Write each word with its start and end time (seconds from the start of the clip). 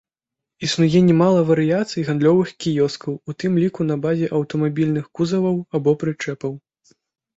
Існуе 0.67 0.99
нямала 1.09 1.41
варыяцый 1.49 2.05
гандлёвых 2.07 2.53
кіёскаў, 2.65 3.11
у 3.29 3.37
тым 3.43 3.61
ліку 3.65 3.81
на 3.93 3.99
базе 4.07 4.27
аўтамабільных 4.41 5.05
кузаваў 5.21 5.55
або 5.79 5.97
прычэпаў. 6.07 6.53